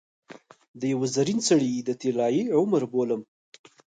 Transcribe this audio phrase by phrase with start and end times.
[0.79, 3.21] د یوه زرین سړي د طلايي عمر بولم.